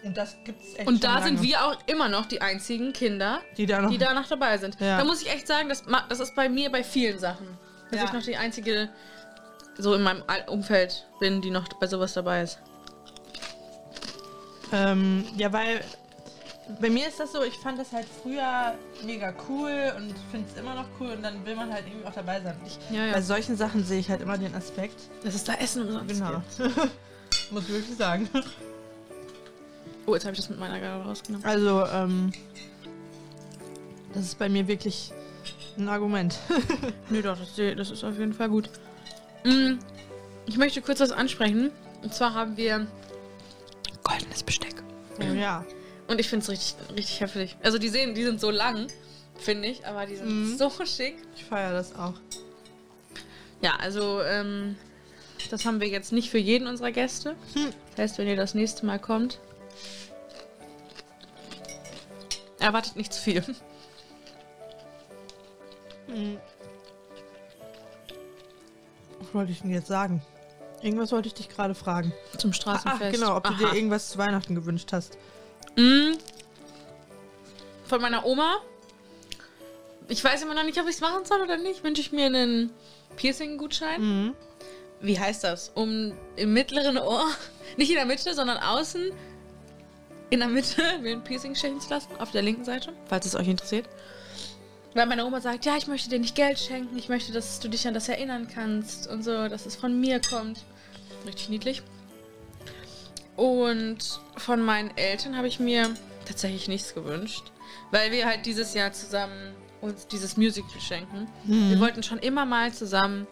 [0.03, 3.67] und das gibt's echt Und da sind wir auch immer noch die einzigen Kinder, die
[3.67, 3.91] da noch.
[3.91, 4.81] die da noch dabei sind.
[4.81, 4.99] Ja.
[4.99, 7.47] Da muss ich echt sagen, das, das ist bei mir bei vielen Sachen.
[7.91, 8.05] Dass Ja.
[8.07, 8.89] ich noch die einzige,
[9.79, 12.59] so in meinem Umfeld bin, die noch bei sowas dabei ist.
[14.73, 15.83] Ähm, ja, weil
[16.81, 20.61] bei mir ist das so, ich fand das halt früher mega cool und finde es
[20.61, 22.55] immer noch cool und dann will man halt irgendwie auch dabei sein.
[22.65, 23.13] Ich, Ja, ja.
[23.15, 25.01] Bei solchen Sachen sehe ich halt immer den Aspekt.
[25.25, 26.09] Das ist da Essen umsonst.
[26.15, 26.43] Genau.
[27.51, 28.29] Muss ich wirklich sagen.
[30.07, 31.45] Oh, jetzt habe ich das mit meiner Gabel rausgenommen.
[31.47, 32.33] Also, ähm,
[34.15, 35.13] das ist bei mir wirklich
[35.77, 36.39] ein Argument.
[37.11, 38.71] Nö, doch, das, das ist auf jeden Fall gut.
[39.45, 39.79] Mm,
[40.47, 41.71] Ich möchte kurz was ansprechen.
[42.03, 42.87] Und zwar haben wir
[44.03, 44.75] goldenes Besteck.
[45.21, 45.65] oh ja.
[46.09, 47.57] Und ich finde es richtig, richtig heftig.
[47.63, 48.89] Also die sehen, die sind so lang,
[49.39, 50.57] finde ich, aber die sind Mhm.
[50.57, 51.17] so schick.
[51.37, 52.15] Ich feiere das auch.
[53.63, 54.77] Ja, also ähm,
[55.51, 57.37] das haben wir jetzt nicht für jeden unserer Gäste.
[57.55, 57.71] Hm.
[57.95, 59.39] Das heißt, wenn ihr das nächste Mal kommt,
[62.59, 63.45] erwartet nicht zu viel.
[66.09, 66.39] Hm.
[69.31, 70.23] Was wollte ich denn jetzt sagen?
[70.83, 72.13] Irgendwas wollte ich dich gerade fragen.
[72.37, 73.13] Zum Ach, Straßenfest.
[73.13, 73.75] genau, ob du dir Aha.
[73.75, 75.19] irgendwas zu Weihnachten gewünscht hast.
[75.77, 76.15] Mm.
[77.85, 78.57] Von meiner Oma.
[80.09, 81.85] Ich weiß immer noch nicht, ob ich es machen soll oder nicht.
[81.85, 82.71] Wünsche ich mir einen
[83.15, 84.01] Piercing-Gutschein.
[84.01, 84.35] Mhm.
[85.01, 85.71] Wie heißt das?
[85.77, 87.25] Um im mittleren Ohr,
[87.77, 89.13] nicht in der Mitte, sondern außen
[90.31, 92.09] in der Mitte mir ein Piercing stechen zu lassen.
[92.19, 93.89] Auf der linken Seite, falls es euch interessiert.
[94.95, 96.99] Weil meine Oma sagt, ja, ich möchte dir nicht Geld schenken.
[96.99, 100.21] Ich möchte, dass du dich an das erinnern kannst und so, dass es von mir
[100.21, 100.65] kommt.
[101.27, 101.83] Richtig niedlich.
[103.37, 103.99] Und
[104.37, 105.95] von meinen Eltern habe ich mir
[106.27, 107.53] tatsächlich nichts gewünscht.
[107.91, 111.29] Weil wir halt dieses Jahr zusammen uns dieses Musical schenken.
[111.45, 111.71] Mhm.
[111.71, 113.27] Wir wollten schon immer mal zusammen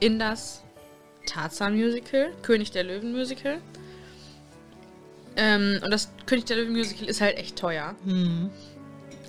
[0.00, 0.62] in das
[1.26, 3.58] Tarzan-Musical, König der Löwen-Musical.
[5.36, 7.94] Ähm, und das König der Löwen-Musical ist halt echt teuer.
[8.04, 8.50] Mhm.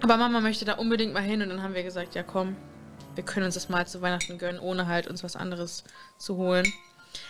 [0.02, 2.56] Aber Mama möchte da unbedingt mal hin und dann haben wir gesagt, ja komm,
[3.16, 5.84] wir können uns das mal zu Weihnachten gönnen, ohne halt uns was anderes
[6.18, 6.72] zu holen.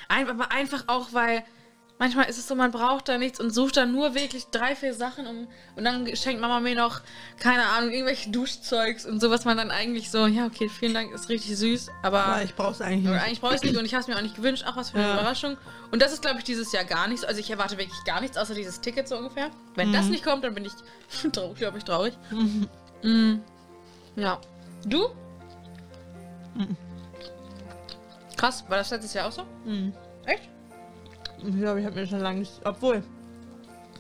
[0.10, 1.43] Ein- Aber einfach auch, weil
[1.99, 4.93] manchmal ist es so, man braucht da nichts und sucht dann nur wirklich drei, vier
[4.93, 7.01] Sachen um, und dann schenkt Mama mir noch,
[7.39, 11.12] keine Ahnung, irgendwelche Duschzeugs und so, was man dann eigentlich so, ja okay, vielen Dank,
[11.13, 12.19] ist richtig süß, aber...
[12.19, 13.21] Ja, ich brauch's eigentlich nicht.
[13.21, 14.63] eigentlich brauche ich es nicht und ich habe es mir auch nicht gewünscht.
[14.67, 15.13] Ach, was für eine Ja.
[15.15, 15.57] Überraschung.
[15.91, 17.23] Und das ist, glaube ich, dieses Jahr gar nichts.
[17.25, 19.49] Also ich erwarte wirklich gar nichts, außer dieses Ticket so ungefähr.
[19.75, 20.73] Wenn das nicht kommt, dann bin ich,
[21.31, 22.13] glaube ich, traurig.
[23.03, 23.41] Mm.
[24.15, 24.39] Ja.
[24.83, 25.10] Du?
[28.36, 29.43] Krass, war das letztes Jahr auch so?
[29.65, 29.93] Mhm.
[31.45, 32.52] Ich glaube, ich habe mir schon lange nicht.
[32.65, 33.04] Obwohl,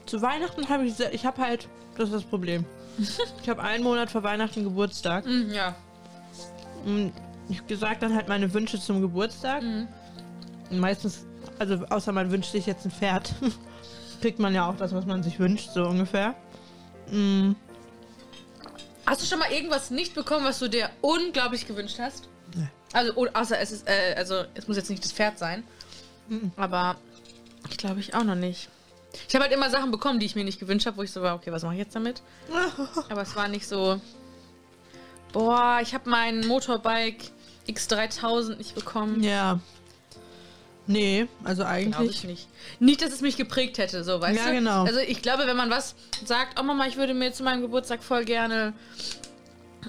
[0.05, 0.93] zu Weihnachten habe ich.
[0.95, 1.67] sehr- Ich habe halt.
[1.97, 2.65] Das ist das Problem.
[3.41, 5.25] ich habe einen Monat vor Weihnachten Geburtstag.
[5.25, 5.75] Mm, ja.
[6.85, 7.11] Und
[7.49, 9.61] ich gesagt dann halt meine Wünsche zum Geburtstag.
[10.69, 11.25] Und meistens,
[11.59, 13.33] also außer man wünscht sich jetzt ein Pferd,
[14.21, 16.35] kriegt man ja auch das, was man sich wünscht, so ungefähr.
[17.11, 17.53] Mm,
[19.05, 22.27] Hast du schon mal irgendwas nicht bekommen, was du dir unglaublich gewünscht hast?
[22.53, 22.67] Nee.
[22.93, 25.63] Also, oh, außer es ist, äh, also es muss jetzt nicht das Pferd sein.
[26.57, 26.97] Aber
[27.69, 28.69] ich glaube ich auch noch nicht.
[29.27, 31.21] Ich habe halt immer Sachen bekommen, die ich mir nicht gewünscht habe, wo ich so
[31.21, 32.21] war, okay, was mache ich jetzt damit?
[33.09, 33.99] Aber es war nicht so.
[35.33, 37.31] Boah, ich habe mein Motorbike
[37.67, 39.23] X3000 nicht bekommen.
[39.23, 39.59] ja.
[40.89, 42.23] Nee, also eigentlich.
[42.23, 42.47] nicht.
[42.79, 44.53] Nicht, dass es mich geprägt hätte, so, weißt Ja, du?
[44.53, 44.85] genau.
[44.85, 48.01] Also ich glaube, wenn man was sagt, oh Mama, ich würde mir zu meinem Geburtstag
[48.01, 48.71] voll gerne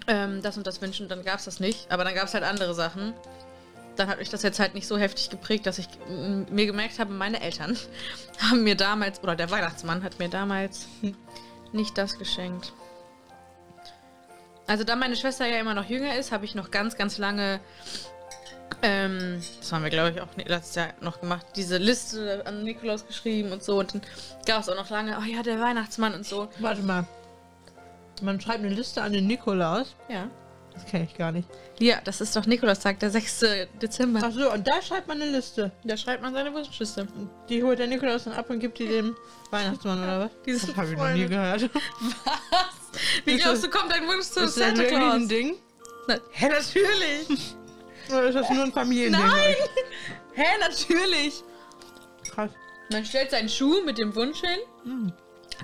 [0.09, 1.87] ähm, das und das wünschen, dann gab es das nicht.
[1.89, 3.15] Aber dann gab es halt andere Sachen.
[3.99, 7.13] Dann hat mich das jetzt halt nicht so heftig geprägt, dass ich mir gemerkt habe,
[7.13, 7.77] meine Eltern
[8.41, 10.87] haben mir damals, oder der Weihnachtsmann hat mir damals
[11.73, 12.73] nicht das geschenkt.
[14.67, 17.61] Also da meine Schwester ja immer noch jünger ist, habe ich noch ganz, ganz lange
[18.83, 21.47] ähm, das haben wir, glaube ich, auch ne- letztes Jahr noch gemacht.
[21.57, 23.79] Diese Liste an Nikolaus geschrieben und so.
[23.81, 24.03] Und dann
[24.47, 26.49] gab es auch noch lange, oh ja, der Weihnachtsmann und so.
[26.59, 27.05] Warte mal.
[28.23, 29.97] Man schreibt eine Liste an den Nikolaus.
[30.09, 30.29] Ja.
[30.81, 31.49] Das kenne ich gar nicht.
[31.81, 33.45] Ja, das ist doch Nikolaustag, der 6.
[33.83, 34.21] Dezember.
[34.23, 35.73] Ach so, und da schreibt man eine Liste.
[35.85, 37.07] Da schreibt man seine Wunschliste.
[37.49, 39.17] Die holt der Nikolaus dann ab und gibt die dem
[39.51, 40.31] Weihnachtsmann, oder was?
[40.47, 41.63] Die das habe ich noch nie gehört.
[43.25, 45.15] Wie Ist glaubst das- du, kommt dein Wunsch zu Ist das Santa wirklich Claus?
[45.15, 45.57] ein Ding?
[46.07, 47.29] Na, Hä, natürlich.
[48.11, 49.21] Oder ist das nur ein Familiending?
[49.21, 49.55] Nein.
[50.33, 51.43] Hä, natürlich.
[52.31, 52.51] Krass.
[52.91, 54.59] Man stellt seinen Schuh mit dem Wunsch hin.
[54.85, 55.13] Hm.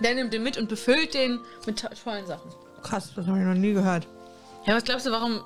[0.02, 2.50] Der nimmt den mit und befüllt den mit to tollen Sachen.
[2.82, 4.06] Krass, das habe ich noch nie gehört.
[4.66, 5.40] Ja, was glaubst du, warum...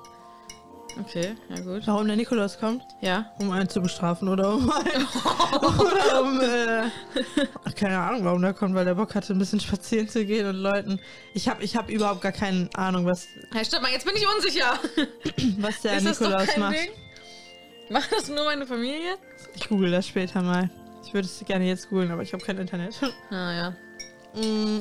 [0.99, 1.85] Okay, ja gut.
[1.85, 2.83] Warum der Nikolaus kommt?
[2.99, 3.31] Ja.
[3.39, 5.07] Um einen zu bestrafen oder um einen,
[5.79, 10.09] oder um, äh, keine Ahnung, warum der kommt, weil der Bock hatte, ein bisschen spazieren
[10.09, 10.99] zu gehen und Leuten.
[11.33, 14.25] Ich habe ich hab überhaupt gar keine Ahnung, was, Hey, stopp mal, jetzt bin ich
[14.27, 14.79] unsicher.
[15.59, 16.75] was der ist das Nikolaus kein macht.
[16.75, 16.89] Ding?
[17.89, 19.15] Macht das nur meine Familie?
[19.55, 20.69] Ich google das später mal.
[21.05, 22.95] Ich würde es gerne jetzt googeln, aber ich habe kein Internet.
[23.29, 23.75] Naja.
[24.35, 24.79] Mm.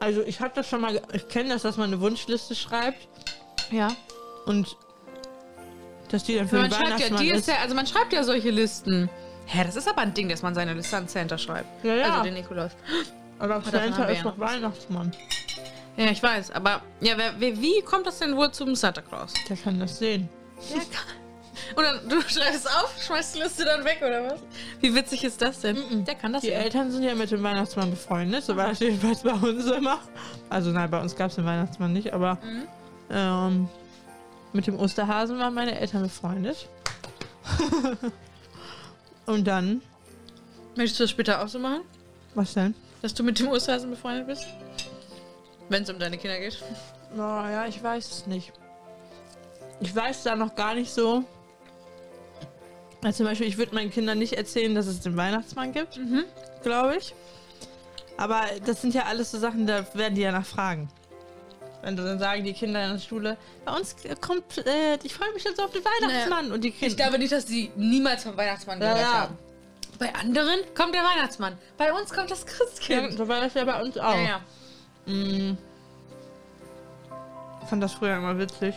[0.00, 3.08] Also ich habe das schon mal, ich kenne das, dass man eine Wunschliste schreibt
[3.70, 3.88] Ja.
[4.46, 4.76] und
[6.10, 7.48] dass die dann für Man den schreibt ja, Weihnachtsmann die ist ist.
[7.48, 9.10] ja, also man schreibt ja solche Listen.
[9.46, 11.84] Hä, das ist aber ein Ding, dass man seine Liste an Santa schreibt.
[11.84, 12.10] Ja, ja.
[12.10, 12.72] Also den Nikolaus.
[13.38, 14.46] Aber davon Santa ist ja doch noch.
[14.46, 15.12] Weihnachtsmann.
[15.96, 19.32] Ja, ich weiß, aber ja, wer, wer, wie kommt das denn wohl zum Santa Claus?
[19.48, 20.28] Der kann das sehen.
[20.70, 21.25] Der kann.
[21.74, 24.40] Und dann, du schreibst es auf, schmeißt die Liste dann weg, oder was?
[24.80, 26.04] Wie witzig ist das denn?
[26.04, 26.58] Der kann das Die ja.
[26.58, 29.98] Eltern sind ja mit dem Weihnachtsmann befreundet, so war das jedenfalls bei uns immer.
[30.50, 32.62] Also nein, bei uns gab es den Weihnachtsmann nicht, aber Mhm.
[33.10, 33.68] ähm,
[34.52, 36.68] mit dem Osterhasen waren meine Eltern befreundet.
[39.26, 39.82] Und dann,
[40.76, 41.80] Möchtest du das später auch so machen?
[42.34, 42.74] was denn?
[43.02, 44.46] Dass du mit dem Osterhasen befreundet bist?
[45.68, 46.62] Wenn es um deine Kinder geht.
[47.16, 48.52] Naja, ich weiß es nicht.
[49.80, 51.24] Ich weiß da noch gar nicht so.
[53.02, 56.24] Also zum Beispiel, ich würde meinen Kindern nicht erzählen, dass es den Weihnachtsmann gibt, Mhm.
[56.62, 57.14] glaube ich.
[58.16, 60.88] Aber das sind ja alles so Sachen, da werden die ja nach fragen.
[61.82, 65.44] Wenn dann sagen die Kinder in der Schule, bei uns kommt, äh, ich freue mich
[65.44, 66.50] jetzt so auf den Weihnachtsmann.
[66.50, 66.86] Und die Kinder.
[66.88, 69.20] Ich glaube nicht, dass die niemals vom Weihnachtsmann Ja, gehört ja.
[69.20, 69.38] haben.
[69.98, 71.56] Bei anderen kommt der Weihnachtsmann.
[71.78, 73.12] Bei uns kommt das ja, Christkind.
[73.16, 74.14] so war das ja bei uns auch.
[74.14, 74.40] Ja,
[75.06, 75.12] ja.
[75.12, 75.56] Mm.
[77.62, 78.74] Ich fand das früher immer witzig.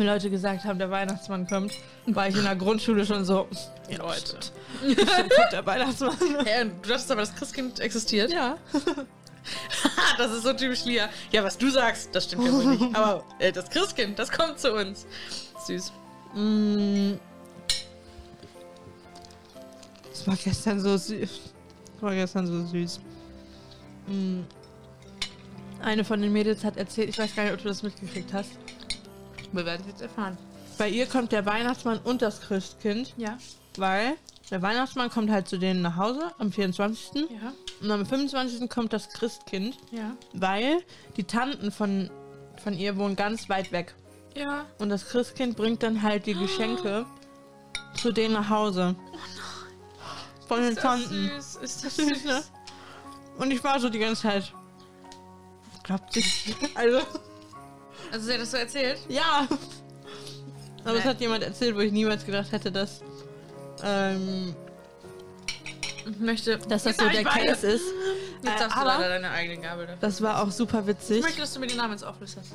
[0.00, 1.74] Wenn Leute gesagt haben, der Weihnachtsmann kommt,
[2.06, 3.46] war ich in der Grundschule schon so,
[3.90, 4.38] ja, Leute,
[4.80, 6.16] kommt der Weihnachtsmann.
[6.46, 8.32] Ja, du dachtest aber, das Christkind existiert.
[8.32, 8.56] Ja.
[10.16, 11.10] das ist so typisch Lia.
[11.32, 12.82] Ja, was du sagst, das stimmt ja wohl nicht.
[12.96, 15.04] Aber äh, das Christkind, das kommt zu uns.
[15.66, 15.92] Süß.
[16.34, 17.12] Mm.
[20.08, 21.40] Das war gestern so süß.
[21.92, 23.00] Das war gestern so süß.
[24.06, 24.40] Mm.
[25.82, 28.48] Eine von den Mädels hat erzählt, ich weiß gar nicht, ob du das mitgekriegt hast.
[29.52, 30.38] Wir werden es jetzt erfahren.
[30.78, 33.36] Bei ihr kommt der Weihnachtsmann und das Christkind, Ja.
[33.76, 34.14] weil
[34.50, 37.28] der Weihnachtsmann kommt halt zu denen nach Hause am 24.
[37.30, 37.52] Ja.
[37.82, 38.68] Und am 25.
[38.68, 40.12] kommt das Christkind, Ja.
[40.32, 40.82] weil
[41.16, 42.10] die Tanten von,
[42.62, 43.94] von ihr wohnen ganz weit weg.
[44.36, 44.64] Ja.
[44.78, 47.04] Und das Christkind bringt dann halt die Geschenke
[47.94, 48.94] zu denen nach Hause.
[50.48, 51.28] Von den Ist das Tanten.
[51.28, 51.56] süß?
[51.62, 52.42] Ist das Süß, ne?
[53.38, 54.52] Und ich war so die ganze Zeit.
[55.82, 56.54] Glaubt sich.
[56.74, 57.00] Also,
[58.12, 58.98] Also sie hat das so erzählt?
[59.08, 59.46] ja.
[60.84, 63.02] Aber es hat jemand erzählt, wo ich niemals gedacht hätte, dass,
[63.84, 64.54] ähm,
[66.08, 66.56] Ich möchte.
[66.56, 67.46] dass das so Jetzt der ich beide.
[67.48, 67.84] Case ist.
[68.42, 69.98] Jetzt Äh, darfst du leider deine eigene Gabel dafür.
[70.00, 71.22] Das war auch super Ich witzig.
[71.22, 72.52] möchte, dass du mir die Namen ins auflistest.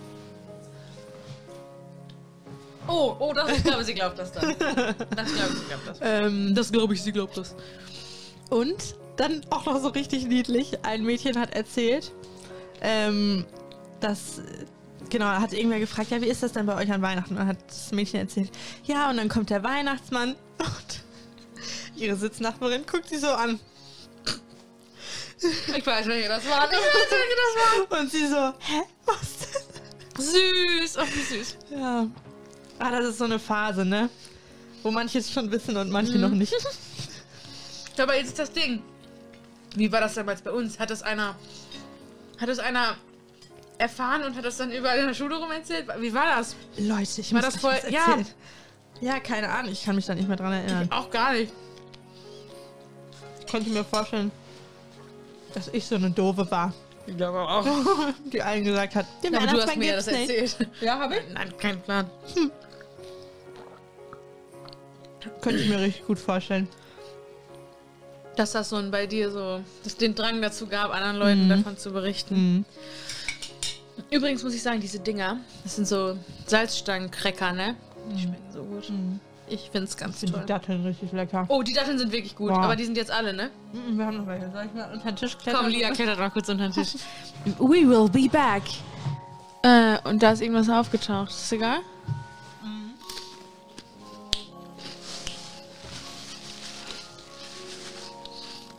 [2.88, 4.56] Oh, oh, das, ich glaube, sie glaubt das dann.
[4.60, 5.98] Das glaube ich, sie glaubt das.
[6.02, 7.56] Ähm, Das glaube ich, sie glaubt das.
[8.50, 10.84] Und dann auch noch so richtig niedlich.
[10.84, 12.12] Ein Mädchen hat erzählt,
[12.82, 13.46] ähm,
[14.02, 14.42] dass,
[15.10, 17.32] genau, hat irgendwer gefragt, ja, wie ist das denn bei euch an Weihnachten?
[17.34, 18.52] Und dann hat das Mädchen erzählt,
[18.86, 21.04] ja, und dann kommt der Weihnachtsmann und
[21.96, 23.60] ihre Sitznachbarin guckt sie so an.
[25.76, 26.68] Ich weiß, welche das war.
[26.72, 29.62] Ich weiß, welche das Und sie so, hä, was denn?
[30.16, 30.24] war.
[30.24, 30.98] Süß.
[30.98, 31.58] Oh, wie süß.
[31.72, 32.08] Ja.
[32.80, 34.10] Ah, das ist so eine Phase, ne?
[34.82, 36.22] Wo manche es schon wissen und manche Mhm.
[36.22, 36.54] noch nicht.
[37.98, 38.82] Aber jetzt ist das Ding.
[39.76, 40.80] Wie war das damals bei uns?
[40.80, 41.36] Hat das einer.
[42.40, 42.96] Hat das einer
[43.78, 45.86] erfahren und hat das dann überall in der Schule rum erzählt?
[46.00, 46.56] Wie war das?
[46.78, 48.00] Leute, ich War muss das voll- was ja.
[48.06, 48.28] erzählen.
[49.02, 50.90] Ja, keine Ahnung, ich kann mich da nicht mehr dran erinnern.
[50.92, 51.52] Auch gar nicht.
[53.42, 54.32] Ich konnte mir vorstellen,
[55.54, 56.74] dass ich so eine Doofe war,
[57.06, 57.66] Ich glaube auch.
[58.32, 60.30] die allen gesagt hat, den Aber du hast mir gibt's das nicht.
[60.30, 60.70] erzählt.
[60.82, 61.22] Ja, habe ich.
[61.34, 62.10] Nein, kein Plan.
[65.42, 66.68] Könnte ich mir richtig gut vorstellen.
[68.36, 71.50] Dass das so ein bei dir so, dass den Drang dazu gab, anderen Leuten Mhm.
[71.50, 72.36] davon zu berichten.
[72.36, 72.66] Mhm.
[74.12, 77.76] Übrigens muss ich sagen, diese Dinger, das sind so Salzstangencracker, ne?
[78.12, 78.90] Die schmecken so gut.
[78.90, 79.20] Mhm.
[79.48, 80.42] Ich find's ganz Ich finde toll.
[80.42, 81.46] die Datteln richtig lecker.
[81.50, 82.58] Oh, die Datteln sind wirklich gut, Wow.
[82.60, 83.50] aber die sind jetzt alle, ne?
[83.74, 84.52] Mhm, Wir haben noch welche.
[84.52, 85.62] Soll ich mal unter den Tisch klettern?
[85.64, 86.94] Komm, Lia, klettert mal kurz unter den Tisch.
[87.60, 88.64] We will be back.
[89.64, 91.30] äh, und da ist irgendwas aufgetaucht.
[91.30, 91.80] Ist egal?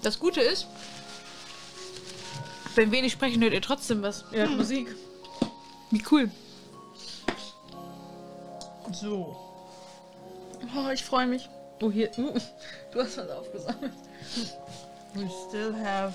[0.02, 0.66] Das Gute ist,
[2.74, 4.24] wenn wenig sprechen, hört ihr trotzdem was.
[4.32, 4.94] Ihr hört Musik.
[5.90, 6.31] Wie cool.
[8.92, 9.37] So.
[10.77, 11.49] Oh, ich freue mich.
[11.81, 12.11] Oh, hier.
[12.18, 12.38] Uh,
[12.92, 13.92] du hast was aufgesammelt.
[15.14, 16.14] We still have...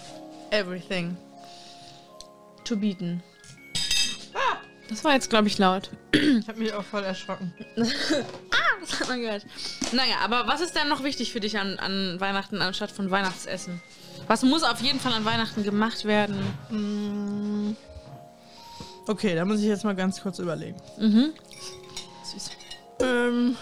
[0.51, 1.15] Everything.
[2.65, 3.23] To bieten.
[4.33, 4.57] Ah,
[4.89, 5.89] das war jetzt, glaube ich, laut.
[6.11, 7.53] Ich habe mich auch voll erschrocken.
[8.81, 9.45] Das hat man gehört.
[9.91, 13.79] Naja, aber was ist denn noch wichtig für dich an, an Weihnachten anstatt von Weihnachtsessen?
[14.25, 16.39] Was muss auf jeden Fall an Weihnachten gemacht werden?
[16.71, 17.75] Mm.
[19.07, 20.77] Okay, da muss ich jetzt mal ganz kurz überlegen.
[20.99, 21.33] Mhm.
[22.23, 22.51] Süß.
[22.99, 23.55] Ähm,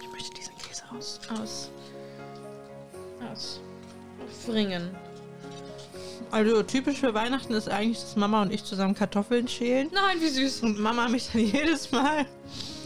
[0.00, 1.20] Ich möchte diesen Käse aus.
[1.40, 1.70] aus.
[3.30, 3.60] aus.
[4.46, 4.90] Bringen.
[6.30, 9.90] also typisch für Weihnachten ist eigentlich, dass Mama und ich zusammen Kartoffeln schälen.
[9.92, 10.60] Nein, wie süß.
[10.62, 12.24] Und Mama mich dann jedes Mal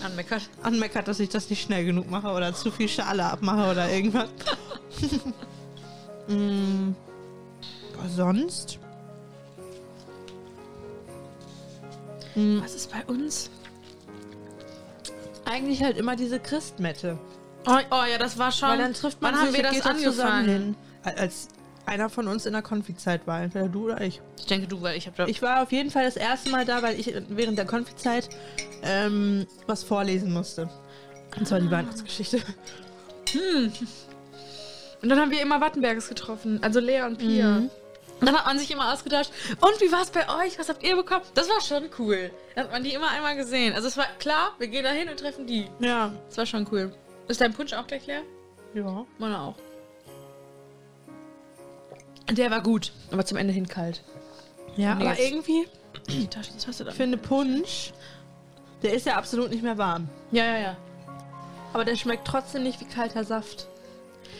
[0.02, 0.42] Anmeckert.
[0.62, 4.28] anmeckert, dass ich das nicht schnell genug mache oder zu viel Schale abmache oder irgendwas.
[6.28, 6.94] mm.
[7.98, 8.78] Aber sonst?
[12.34, 13.50] Mm, Was ist bei uns?
[15.44, 17.18] eigentlich halt immer diese Christmette.
[17.66, 18.70] Oh, oh ja, das war schon.
[18.70, 20.76] Weil dann trifft man Wann haben wir das angefangen?
[21.04, 21.48] Als
[21.84, 24.20] einer von uns in der Konfizeit war, entweder du oder ich.
[24.38, 25.26] Ich denke du, weil ich habe da.
[25.26, 28.28] Ich war auf jeden Fall das erste Mal da, weil ich während der Konfizeit
[28.82, 30.68] ähm, was vorlesen musste.
[31.36, 32.38] Und zwar die Weihnachtsgeschichte.
[35.02, 36.62] Und dann haben wir immer Wattenberges getroffen.
[36.62, 37.60] Also Lea und Pia.
[37.60, 37.70] Mhm.
[38.24, 39.30] Dann hat man sich immer ausgetauscht.
[39.60, 40.58] Und wie war es bei euch?
[40.58, 41.24] Was habt ihr bekommen?
[41.34, 42.30] Das war schon cool.
[42.54, 43.74] Da hat man die immer einmal gesehen.
[43.74, 45.68] Also es war klar, wir gehen da hin und treffen die.
[45.80, 46.12] Ja.
[46.28, 46.94] Das war schon cool.
[47.28, 48.22] Ist dein Punsch auch gleich leer?
[48.74, 49.04] Ja.
[49.18, 49.56] Meiner auch.
[52.30, 54.02] Der war gut, aber zum Ende hin kalt.
[54.76, 55.66] Ja, aber irgendwie,
[56.08, 56.90] Die Taschen, was hast du da?
[56.90, 57.92] ich finde Punsch,
[58.82, 60.08] der ist ja absolut nicht mehr warm.
[60.30, 60.76] Ja, ja, ja.
[61.72, 63.68] Aber der schmeckt trotzdem nicht wie kalter Saft.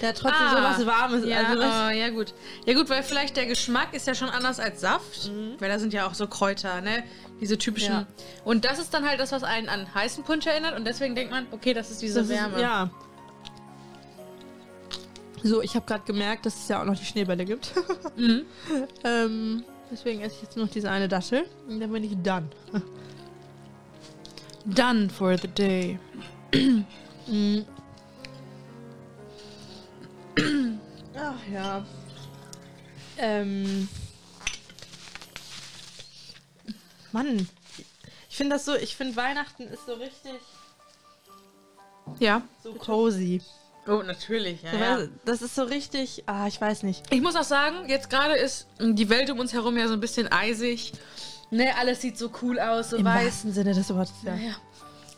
[0.01, 1.25] Der hat trotzdem Ah, so was Warmes.
[1.25, 2.35] Ja, also was, oh, ja, gut.
[2.67, 5.31] Ja, gut, weil vielleicht der Geschmack ist ja schon anders als Saft.
[5.31, 5.55] Mhm.
[5.59, 7.05] Weil da sind ja auch so Kräuter, ne?
[7.41, 7.93] Diese typischen.
[7.93, 8.07] Ja.
[8.45, 10.77] Und das ist dann halt das, was einen an heißen Punsch erinnert.
[10.77, 12.57] Und deswegen denkt man, okay, das ist diese das Wärme.
[12.57, 12.91] Ist, ja.
[15.45, 17.73] So, ich habe gerade gemerkt, dass es ja auch noch die Schneebälle gibt.
[18.17, 18.43] Mhm.
[19.05, 21.47] ähm, deswegen esse ich jetzt noch diese eine Dattel.
[21.67, 22.49] Und dann bin ich done.
[24.65, 25.99] Done for the day.
[27.29, 27.61] Mm.
[31.17, 31.85] Ach ja.
[33.19, 33.89] Ähm.
[37.13, 37.49] Mann.
[38.31, 40.33] Ich finde das so, ich finde Weihnachten ist so richtig
[42.19, 42.43] Ja.
[42.63, 43.43] so cozy.
[43.87, 47.03] Oh, natürlich, So, weil Das ist so richtig, ah, ich weiß nicht.
[47.11, 50.01] Ich muss auch sagen, jetzt gerade ist die Welt um uns herum ja so ein
[50.01, 50.93] bisschen eisig.
[51.51, 53.27] Ne, alles sieht so cool aus, so Im weiß.
[53.27, 54.35] wahrsten Sinne des Wortes, ja.
[54.37, 54.55] Ja.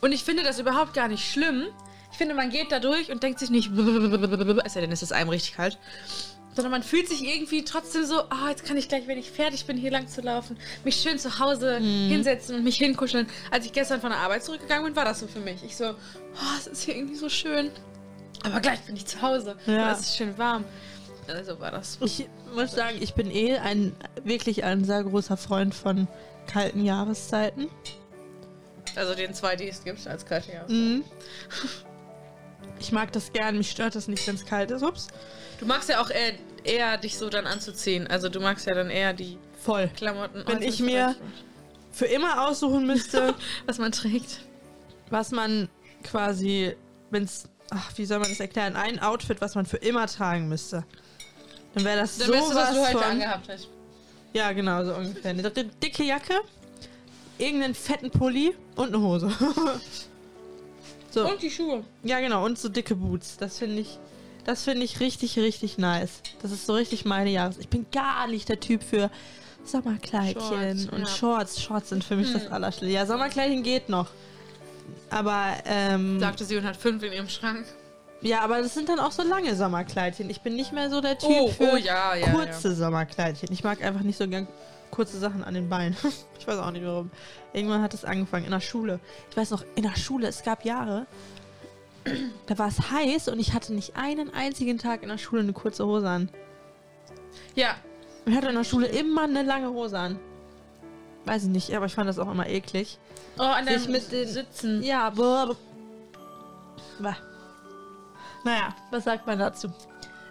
[0.01, 1.67] Und ich finde das überhaupt gar nicht schlimm.
[2.15, 5.11] Ich finde, man geht da durch und denkt sich nicht, es sei denn, es ist
[5.11, 5.77] einem richtig kalt.
[6.55, 9.65] Sondern man fühlt sich irgendwie trotzdem so, ah, jetzt kann ich gleich, wenn ich fertig
[9.65, 13.27] bin, hier lang zu laufen, mich schön zu Hause hinsetzen und mich hinkuscheln.
[13.51, 15.61] Als ich gestern von der Arbeit zurückgegangen bin, war das so für mich.
[15.65, 17.69] Ich so, oh, es ist hier irgendwie so schön.
[18.45, 19.57] Aber gleich bin ich zu Hause.
[19.65, 19.91] Ja.
[19.91, 20.63] Es ist schön warm.
[21.27, 21.97] Also war das.
[21.99, 26.07] Ich muss sagen, ich bin eh ein wirklich ein sehr großer Freund von
[26.47, 27.67] kalten Jahreszeiten.
[28.95, 30.69] Also den zwei, die es gibt als kalte Jahreszeit.
[30.69, 31.03] Mhm.
[32.79, 34.83] Ich mag das gern, mich stört das nicht, wenn es kalt ist.
[34.83, 35.07] Ups.
[35.59, 38.07] Du magst ja auch eher, eher dich so dann anzuziehen.
[38.07, 39.89] Also du magst ja dann eher die Voll.
[39.95, 40.43] Klamotten.
[40.45, 41.15] Wenn ich mir-
[41.91, 43.33] Für immer aussuchen müsste,
[43.65, 44.39] was man trägt.
[45.09, 45.69] was man
[46.03, 46.75] quasi,
[47.11, 50.49] wenn es, ach, wie soll man das erklären, ein Outfit, was man für immer tragen
[50.49, 50.83] müsste.
[51.73, 53.69] Dann wäre das Dann so du, was du heute von, angehabt hast.
[54.33, 55.31] Ja, genau, so ungefähr.
[55.31, 56.41] Eine di- dicke Jacke,
[57.37, 59.31] irgendeinen fetten Pulli und eine Hose.
[61.15, 61.27] so.
[61.29, 61.83] Und die Schuhe.
[62.03, 63.37] Ja, genau, und so dicke Boots.
[63.37, 63.97] Das finde ich,
[64.45, 66.21] das finde ich richtig, richtig nice.
[66.41, 67.57] Das ist so richtig meine Jahres.
[67.57, 69.09] Ich bin gar nicht der Typ für
[69.63, 71.05] Sommerkleidchen Shorts, und ja.
[71.07, 71.61] Shorts.
[71.61, 72.53] Shorts sind für mich das Hm.
[72.53, 72.93] Allerschlimmste.
[72.95, 74.07] Ja, Sommerkleidchen geht noch.
[75.09, 77.65] Aber, ähm, Sagte sie und hat fünf in ihrem Schrank.
[78.21, 80.29] ja, aber das sind dann auch so lange Sommerkleidchen.
[80.29, 82.29] Ich bin nicht mehr so der Typ Oh, für oh ja, ja.
[82.31, 83.49] kurze Sommerkleidchen.
[83.51, 84.47] Ich mag einfach nicht so gern
[84.95, 85.95] kurze Sachen an den Beinen.
[86.39, 87.11] ich weiß auch nicht warum.
[87.53, 88.99] Irgendwann hat es angefangen in der Schule.
[89.29, 91.05] Ich weiß noch, in der Schule, es gab Jahre,
[92.47, 95.53] da war es heiß und ich hatte nicht einen einzigen Tag in der Schule eine
[95.53, 96.29] kurze Hose an.
[97.55, 97.75] Ja.
[98.25, 100.19] Ich hatte in der Schule immer eine lange Hose an.
[101.25, 102.97] Weiß ich nicht, aber ich fand das auch immer eklig.
[103.37, 104.83] Oh, an deinem mit den- Sitzen.
[104.83, 105.55] Ja, aber.
[106.99, 107.17] Bah.
[108.43, 109.71] Naja, was sagt man dazu?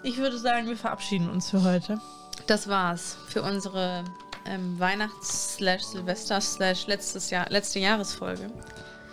[0.03, 2.01] Ich würde sagen, wir verabschieden uns für heute.
[2.47, 4.05] Das war's für unsere
[4.47, 8.51] ähm, Weihnachts-Silvester-letztes Jahr, letzte Jahresfolge.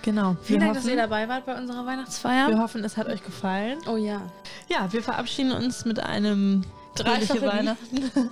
[0.01, 0.35] Genau.
[0.41, 2.49] Vielen wir Dank, dass ihr hoffen, dabei wart bei unserer Weihnachtsfeier.
[2.49, 3.77] wir hoffen, es hat euch gefallen.
[3.87, 4.21] oh ja.
[4.67, 6.65] Ja, wir verabschieden uns mit einem
[6.95, 8.11] fröhliche Weihnachten.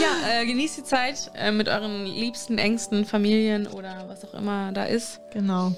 [0.00, 4.72] Ja, äh, genießt die Zeit äh, mit euren liebsten, engsten Familien oder was auch immer
[4.72, 5.20] da ist.
[5.32, 5.72] Genau.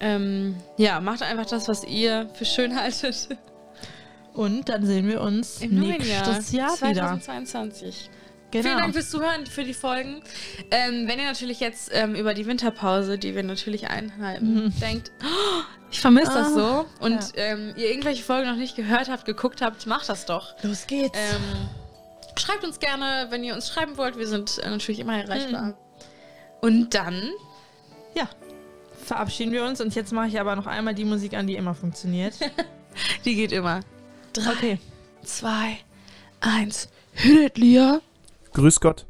[0.00, 3.28] Ähm, ja, macht einfach das, was ihr für schön haltet.
[4.34, 7.20] Und dann sehen wir uns Im neuen nächstes Jahr, Jahr, wieder.
[7.20, 8.10] 2022.
[8.54, 8.68] Genau.
[8.68, 10.22] Vielen Dank fürs Zuhören, für die Folgen.
[10.70, 14.80] Ähm, wenn ihr natürlich jetzt ähm, über die Winterpause, die wir natürlich einhalten, Mhm.
[14.80, 19.08] denkt, oh, ich vermisse das Ah, so und ähm, ihr irgendwelche Folgen noch nicht gehört
[19.08, 20.54] habt, geguckt habt, macht das doch.
[20.62, 21.18] Los geht's.
[21.18, 21.68] Ähm,
[22.38, 24.16] schreibt uns gerne, wenn ihr uns schreiben wollt.
[24.18, 25.62] Wir sind äh, natürlich immer erreichbar.
[25.62, 25.74] Mhm.
[26.60, 27.30] Und dann
[28.14, 28.28] ja.
[29.04, 31.74] Verabschieden wir uns und jetzt mache ich aber noch einmal die Musik an, die immer
[31.74, 32.34] funktioniert.
[33.24, 33.80] Die geht immer.
[34.32, 34.78] Drei, Okay.
[35.24, 35.78] zwei,
[36.40, 36.88] eins.
[37.14, 38.00] Hüllet, Lia.
[38.54, 39.04] Grüß Gott.